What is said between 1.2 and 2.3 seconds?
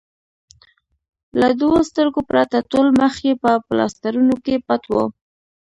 له دوو سترګو